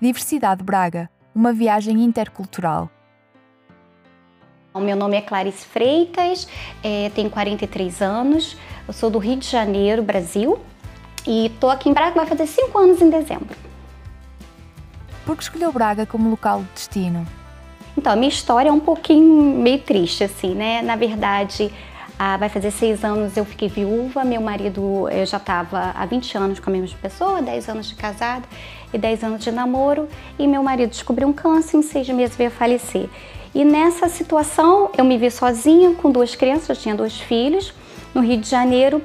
[0.00, 2.88] Diversidade Braga, uma viagem intercultural.
[4.72, 6.48] O meu nome é Clarice Freitas,
[6.82, 8.56] é, tenho 43 anos,
[8.88, 10.58] eu sou do Rio de Janeiro, Brasil,
[11.26, 13.54] e estou aqui em Braga, vai fazer 5 anos em dezembro.
[15.26, 17.26] Por que escolheu Braga como local de destino?
[17.94, 20.80] Então, a minha história é um pouquinho meio triste, assim, né?
[20.80, 21.70] Na verdade,
[22.18, 26.36] ah, vai fazer seis anos eu fiquei viúva, meu marido eu já estava há 20
[26.36, 28.46] anos com a mesma pessoa, 10 anos de casado
[28.92, 30.08] e 10 anos de namoro,
[30.38, 33.08] e meu marido descobriu um câncer em seis meses veio a falecer.
[33.54, 37.72] E nessa situação eu me vi sozinha com duas crianças, eu tinha dois filhos,
[38.14, 39.02] no Rio de Janeiro.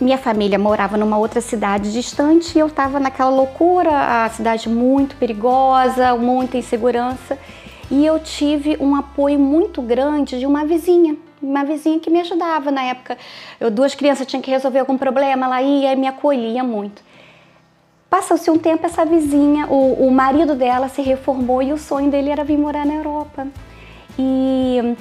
[0.00, 5.16] Minha família morava numa outra cidade distante e eu estava naquela loucura, a cidade muito
[5.16, 7.38] perigosa, muita insegurança.
[7.90, 12.70] E eu tive um apoio muito grande de uma vizinha uma vizinha que me ajudava
[12.70, 13.16] na época.
[13.60, 17.02] Eu, duas crianças tinham que resolver algum problema, ela ia e me acolhia muito.
[18.16, 22.30] Passou-se um tempo, essa vizinha, o, o marido dela se reformou e o sonho dele
[22.30, 23.46] era vir morar na Europa.
[24.18, 24.96] E,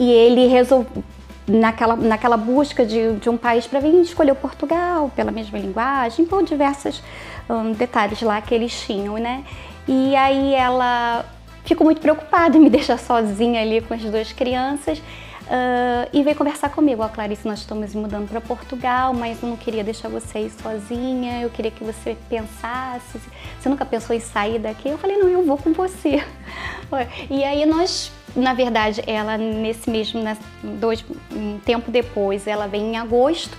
[0.00, 1.04] e ele resolveu,
[1.46, 6.42] naquela, naquela busca de, de um país para vir, escolheu Portugal, pela mesma linguagem, por
[6.42, 7.00] diversos
[7.48, 9.44] um, detalhes lá que eles tinham, né?
[9.86, 11.24] E aí ela
[11.64, 15.00] ficou muito preocupada em me deixar sozinha ali com as duas crianças
[15.44, 17.04] Uh, e veio conversar comigo.
[17.04, 21.42] Oh, Clarice, nós estamos mudando para Portugal, mas eu não queria deixar você ir sozinha,
[21.42, 23.20] eu queria que você pensasse.
[23.60, 24.88] Você nunca pensou em sair daqui?
[24.88, 26.24] Eu falei, não, eu vou com você.
[27.28, 32.84] e aí nós, na verdade, ela nesse mesmo, né, dois, um tempo depois, ela veio
[32.84, 33.56] em agosto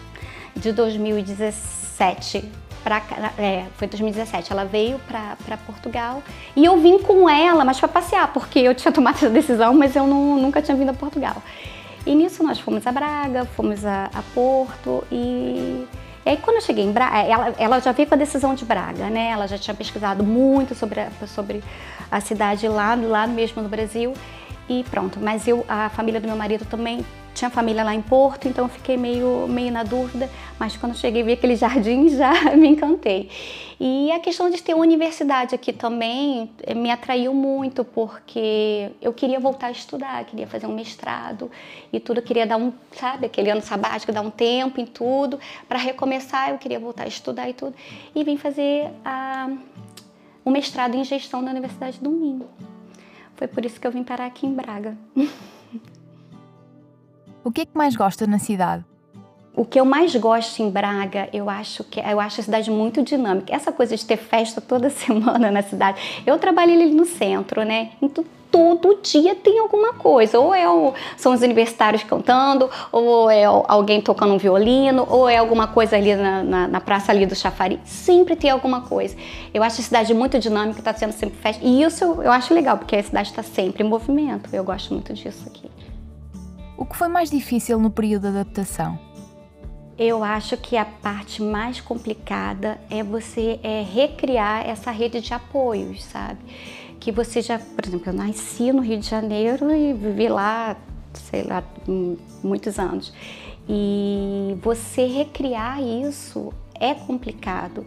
[0.55, 3.01] de 2017 Pra,
[3.39, 6.21] é, foi 2017, ela veio para Portugal
[6.55, 9.95] e eu vim com ela, mas para passear, porque eu tinha tomado essa decisão, mas
[9.95, 11.41] eu não, nunca tinha vindo a Portugal.
[12.05, 15.87] E nisso nós fomos a Braga, fomos a, a Porto e,
[16.25, 18.63] e, aí quando eu cheguei em Braga, ela, ela já veio com a decisão de
[18.63, 19.29] Braga, né?
[19.29, 21.63] Ela já tinha pesquisado muito sobre a, sobre
[22.11, 24.13] a cidade lá, lá mesmo no Brasil
[24.69, 25.19] e pronto.
[25.19, 27.03] Mas eu, a família do meu marido também
[27.35, 31.21] tinha família lá em Porto, então eu fiquei meio, meio na dúvida, mas quando cheguei
[31.21, 33.29] vi aquele jardim já me encantei.
[33.77, 39.37] E a questão de ter universidade aqui também eh, me atraiu muito, porque eu queria
[39.37, 41.51] voltar a estudar, queria fazer um mestrado
[41.91, 45.37] e tudo, queria dar um, sabe, aquele ano sabático, dar um tempo em tudo,
[45.67, 47.75] para recomeçar, eu queria voltar a estudar e tudo.
[48.15, 49.49] E vim fazer a,
[50.45, 52.47] o mestrado em gestão da Universidade do Minho.
[53.35, 54.97] Foi por isso que eu vim parar aqui em Braga.
[57.45, 58.83] O que é que mais gosta na cidade?
[59.55, 63.03] O que eu mais gosto em Braga, eu acho que eu acho a cidade muito
[63.03, 63.55] dinâmica.
[63.55, 66.23] Essa coisa de ter festa toda semana na cidade.
[66.25, 67.91] Eu trabalho ali no centro, né?
[68.01, 70.39] Então todo dia tem alguma coisa.
[70.39, 75.37] Ou é o, são os universitários cantando, ou é alguém tocando um violino, ou é
[75.37, 77.79] alguma coisa ali na, na, na praça ali do Chafari.
[77.85, 79.15] Sempre tem alguma coisa.
[79.53, 81.63] Eu acho a cidade muito dinâmica, está sendo sempre festa.
[81.63, 84.49] E isso eu, eu acho legal, porque a cidade está sempre em movimento.
[84.51, 85.74] Eu gosto muito disso aqui.
[86.77, 88.99] O que foi mais difícil no período de adaptação?
[89.97, 96.03] Eu acho que a parte mais complicada é você é, recriar essa rede de apoios,
[96.03, 96.39] sabe?
[96.99, 100.75] Que você já, por exemplo, eu nasci no Rio de Janeiro e vivi lá,
[101.13, 101.63] sei lá,
[102.43, 103.13] muitos anos.
[103.69, 107.85] E você recriar isso é complicado.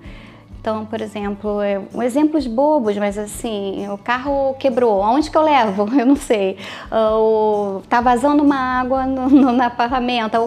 [0.60, 5.42] Então, por exemplo, é, um exemplos bobos, mas assim, o carro quebrou, aonde que eu
[5.42, 5.88] levo?
[5.98, 6.58] Eu não sei.
[6.90, 10.38] Ou tá vazando uma água no, no, na ferramenta,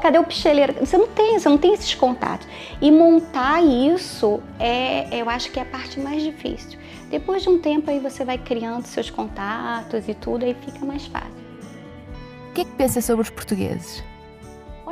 [0.00, 0.74] cadê o picheleiro?
[0.80, 2.46] Você não tem, você não tem esses contatos.
[2.80, 6.78] E montar isso é, eu acho que é a parte mais difícil.
[7.10, 11.06] Depois de um tempo aí você vai criando seus contatos e tudo, aí fica mais
[11.06, 11.30] fácil.
[12.50, 14.02] O que é que pensa sobre os portugueses?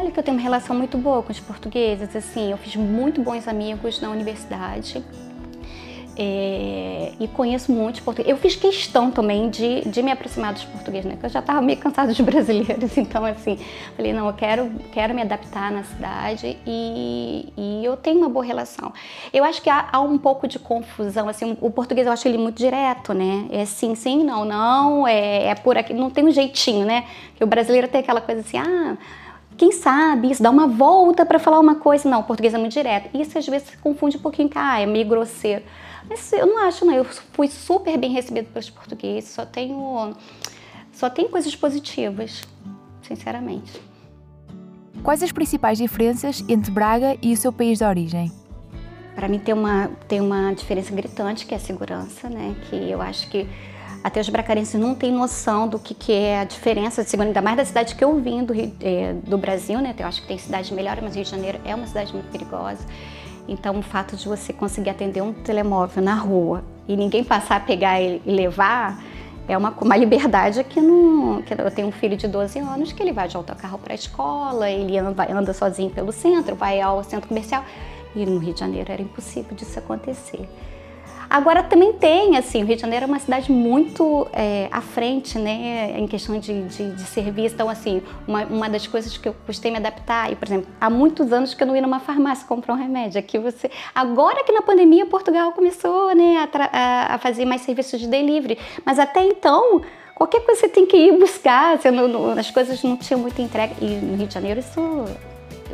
[0.04, 3.22] Olha que eu tenho uma relação muito boa com os portugueses, assim, eu fiz muito
[3.22, 5.03] bons amigos na universidade.
[6.15, 8.31] É, e conheço muitos portugueses.
[8.31, 11.12] Eu fiz questão também de, de me aproximar dos portugueses, né?
[11.12, 13.59] Porque eu já estava meio cansada dos brasileiros, então assim,
[13.97, 18.44] falei, não, eu quero, quero me adaptar na cidade e, e eu tenho uma boa
[18.44, 18.92] relação.
[19.32, 22.36] Eu acho que há, há, um pouco de confusão, assim, o português eu acho ele
[22.36, 23.47] muito direto, né?
[23.51, 27.06] É sim, sim, não, não, é, é por aqui, não tem um jeitinho, né?
[27.34, 28.98] Que o brasileiro tem aquela coisa assim, ah
[29.56, 32.09] quem sabe isso, dá uma volta para falar uma coisa.
[32.09, 33.16] Não, o português é muito direto.
[33.16, 35.62] Isso às vezes se confunde um pouquinho com, ah, é meio grosseiro.
[36.09, 36.92] Mas eu não acho, não.
[36.92, 39.30] Eu fui super bem recebido pelos portugueses.
[39.30, 40.15] Só tenho,
[40.92, 42.42] só tem coisas positivas,
[43.03, 43.80] sinceramente.
[45.03, 48.33] Quais as principais diferenças entre Braga e o seu país de origem?
[49.15, 52.56] Para mim tem uma, tem uma diferença gritante, que é a segurança, né?
[52.68, 53.47] Que eu acho que
[54.04, 57.41] até os bracarenses não têm noção do que, que é a diferença de segurança, ainda
[57.41, 59.95] mais da cidade que eu vim do, Rio, é, do Brasil, né?
[59.98, 62.84] Eu acho que tem cidades melhores, mas Rio de Janeiro é uma cidade muito perigosa.
[63.48, 67.60] Então, o fato de você conseguir atender um telemóvel na rua e ninguém passar a
[67.60, 69.03] pegar e levar
[69.48, 71.41] é uma, uma liberdade que não.
[71.41, 73.97] Que eu tenho um filho de 12 anos que ele vai de autocarro para a
[73.97, 77.65] escola, ele anda, anda sozinho pelo centro, vai ao centro comercial.
[78.15, 80.47] E no Rio de Janeiro era impossível disso acontecer.
[81.34, 85.36] Agora também tem, assim, o Rio de Janeiro é uma cidade muito é, à frente,
[85.36, 87.57] né, em questão de, de, de serviço.
[87.57, 90.89] Então, assim, uma, uma, das coisas que eu custei me adaptar, e, por exemplo, há
[90.89, 93.19] muitos anos que eu não ia numa farmácia comprar um remédio.
[93.19, 98.07] Aqui você, agora que na pandemia Portugal começou, né, a, a fazer mais serviços de
[98.07, 99.83] delivery, mas até então
[100.15, 103.75] qualquer coisa você tem que ir buscar, não, não, as coisas não tinham muita entrega.
[103.80, 104.80] E no Rio de Janeiro isso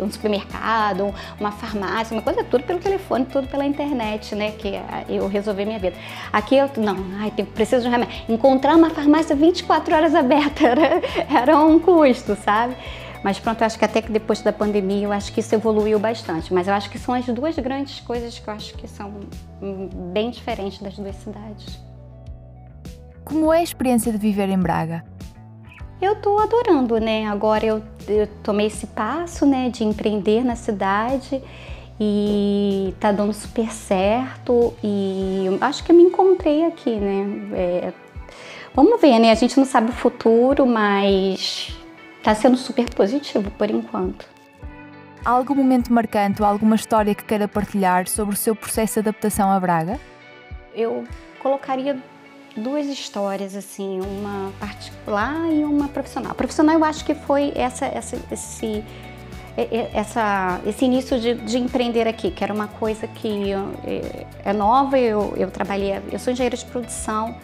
[0.00, 4.52] um supermercado, uma farmácia, uma coisa, tudo pelo telefone, tudo pela internet, né?
[4.52, 5.96] Que eu resolvi minha vida.
[6.32, 8.14] Aqui eu, não, ai, preciso de um remédio.
[8.28, 12.76] Encontrar uma farmácia 24 horas aberta era, era um custo, sabe?
[13.22, 15.98] Mas pronto, eu acho que até que depois da pandemia, eu acho que isso evoluiu
[15.98, 16.52] bastante.
[16.52, 19.12] Mas eu acho que são as duas grandes coisas que eu acho que são
[20.12, 21.78] bem diferentes das duas cidades.
[23.24, 25.04] Como é a experiência de viver em Braga?
[26.00, 27.26] Eu estou adorando, né?
[27.26, 31.42] Agora eu, eu, tomei esse passo, né, de empreender na cidade
[32.00, 37.50] e tá dando super certo e acho que eu me encontrei aqui, né?
[37.52, 37.92] É,
[38.74, 39.30] vamos ver, né?
[39.30, 41.76] A gente não sabe o futuro, mas
[42.22, 44.26] tá sendo super positivo por enquanto.
[45.22, 49.00] Há algum momento marcante ou alguma história que queira partilhar sobre o seu processo de
[49.00, 50.00] adaptação a Braga?
[50.74, 51.04] Eu
[51.42, 51.98] colocaria
[52.56, 56.32] duas histórias, assim, uma particular e uma profissional.
[56.32, 58.84] A profissional eu acho que foi essa, essa esse,
[59.92, 63.52] essa, esse início de, de, empreender aqui, que era uma coisa que
[63.84, 67.36] é, é nova, eu, eu trabalhei, eu sou engenheira de produção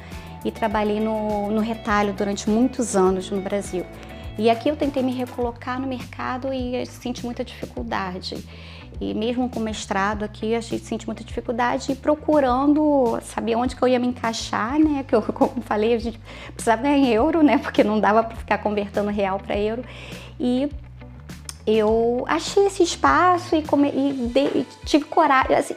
[0.44, 3.85] e trabalhei no, no retalho durante muitos anos no Brasil.
[4.38, 8.37] E aqui eu tentei me recolocar no mercado e senti muita dificuldade.
[9.00, 13.83] E mesmo com mestrado aqui, a gente sente muita dificuldade e procurando saber onde que
[13.83, 15.05] eu ia me encaixar, né?
[15.06, 16.19] Que eu, como falei, a gente
[16.55, 17.59] precisava ganhar em euro, né?
[17.59, 19.85] Porque não dava para ficar convertendo real para euro.
[20.41, 20.71] E
[21.67, 25.75] eu achei esse espaço e, come, e, de, e tive coragem, assim,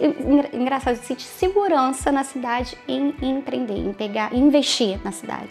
[0.54, 5.50] engraçado, eu senti segurança na cidade em, em, empreender, em pegar, em investir na cidade.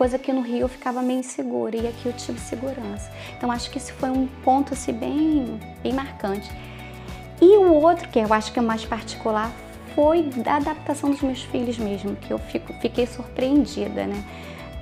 [0.00, 3.12] Coisa que no Rio eu ficava meio insegura e aqui eu tive segurança.
[3.36, 6.50] Então acho que esse foi um ponto assim, bem, bem marcante.
[7.38, 9.52] E o outro, que eu acho que é mais particular,
[9.94, 14.24] foi da adaptação dos meus filhos mesmo, que eu fico, fiquei surpreendida, né?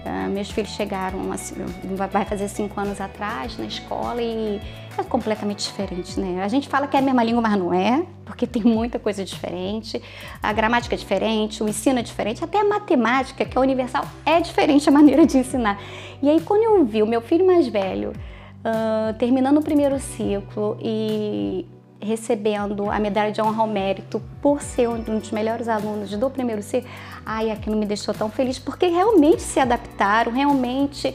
[0.04, 1.54] Uh, meus filhos chegaram, assim,
[1.96, 4.60] vai fazer cinco anos atrás na escola e
[4.96, 6.42] é completamente diferente, né?
[6.42, 9.24] A gente fala que é a mesma língua, mas não é, porque tem muita coisa
[9.24, 10.00] diferente.
[10.42, 14.40] A gramática é diferente, o ensino é diferente, até a matemática, que é universal, é
[14.40, 15.80] diferente a maneira de ensinar.
[16.22, 18.12] E aí, quando eu vi o meu filho mais velho
[18.58, 21.66] uh, terminando o primeiro ciclo e
[22.00, 26.62] recebendo a medalha de honra ao mérito por ser um dos melhores alunos do primeiro
[26.62, 26.84] C,
[27.24, 31.14] ai, aquilo me deixou tão feliz, porque realmente se adaptaram, realmente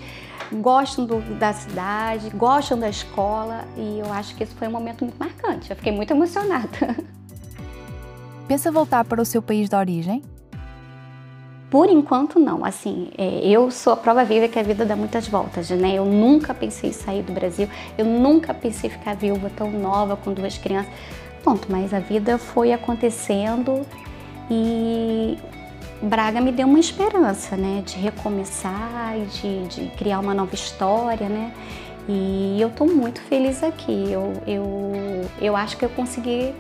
[0.52, 5.04] gostam do, da cidade, gostam da escola e eu acho que isso foi um momento
[5.04, 5.70] muito marcante.
[5.70, 6.68] Eu fiquei muito emocionada.
[8.48, 10.22] Pensa voltar para o seu país de origem?
[11.74, 12.64] Por enquanto, não.
[12.64, 15.96] Assim, é, eu sou a prova viva que a vida dá muitas voltas, né?
[15.96, 17.68] Eu nunca pensei em sair do Brasil,
[17.98, 20.94] eu nunca pensei em ficar viúva tão nova com duas crianças.
[21.44, 23.82] Ponto, mas a vida foi acontecendo
[24.52, 25.36] e
[26.00, 27.82] Braga me deu uma esperança, né?
[27.84, 31.52] De recomeçar de, de criar uma nova história, né?
[32.08, 34.12] E eu estou muito feliz aqui.
[34.12, 34.92] Eu, eu,
[35.42, 36.54] eu acho que eu consegui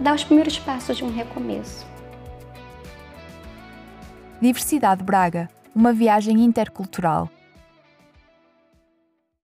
[0.00, 1.92] dar os primeiros passos de um recomeço.
[4.44, 7.30] Diversidade Braga, uma viagem intercultural.